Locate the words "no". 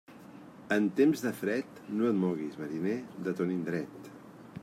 1.99-2.09